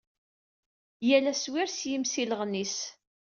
[1.07, 2.77] Yal aswir s yimsilɣen-is.